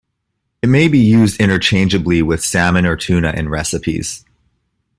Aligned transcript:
It 0.63 0.67
may 0.69 0.87
be 0.87 0.97
used 0.97 1.39
interchangeably 1.39 2.23
with 2.23 2.43
salmon 2.43 2.87
or 2.87 2.95
tuna 2.95 3.33
in 3.37 3.49
recipes. 3.49 4.25